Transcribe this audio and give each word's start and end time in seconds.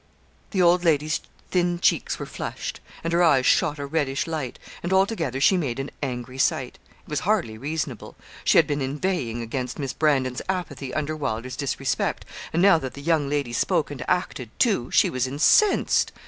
The 0.49 0.63
old 0.63 0.83
lady's 0.83 1.21
thin 1.51 1.79
cheeks 1.79 2.17
were 2.17 2.25
flushed, 2.25 2.79
and 3.03 3.13
her 3.13 3.21
eyes 3.21 3.45
shot 3.45 3.77
a 3.77 3.85
reddish 3.85 4.25
light, 4.25 4.57
and 4.81 4.91
altogether 4.91 5.39
she 5.39 5.57
made 5.57 5.77
an 5.77 5.91
angry 6.01 6.39
sight. 6.39 6.79
It 7.03 7.07
was 7.07 7.19
hardly 7.19 7.55
reasonable. 7.55 8.15
She 8.43 8.57
had 8.57 8.65
been 8.65 8.81
inveighing 8.81 9.43
against 9.43 9.77
Miss 9.77 9.93
Brandon's 9.93 10.41
apathy 10.49 10.91
under 10.91 11.15
Wylder's 11.15 11.55
disrespect, 11.55 12.25
and 12.51 12.63
now 12.63 12.79
that 12.79 12.95
the 12.95 13.01
young 13.03 13.29
lady 13.29 13.53
spoke 13.53 13.91
and 13.91 14.03
acted 14.09 14.49
too, 14.57 14.89
she 14.89 15.11
was 15.11 15.27
incensed. 15.27 16.11